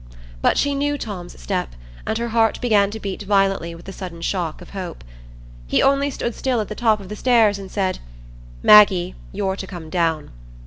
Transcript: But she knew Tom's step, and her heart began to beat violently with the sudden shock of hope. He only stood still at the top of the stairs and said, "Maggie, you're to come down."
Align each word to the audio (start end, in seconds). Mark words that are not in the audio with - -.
But 0.41 0.57
she 0.57 0.73
knew 0.73 0.97
Tom's 0.97 1.39
step, 1.39 1.75
and 2.07 2.17
her 2.17 2.29
heart 2.29 2.59
began 2.59 2.89
to 2.89 2.99
beat 2.99 3.21
violently 3.21 3.75
with 3.75 3.85
the 3.85 3.93
sudden 3.93 4.21
shock 4.23 4.59
of 4.59 4.71
hope. 4.71 5.03
He 5.67 5.83
only 5.83 6.09
stood 6.09 6.33
still 6.33 6.59
at 6.59 6.69
the 6.69 6.73
top 6.73 6.99
of 6.99 7.07
the 7.07 7.15
stairs 7.15 7.59
and 7.59 7.69
said, 7.69 7.99
"Maggie, 8.63 9.13
you're 9.31 9.55
to 9.55 9.67
come 9.67 9.91
down." 9.91 10.31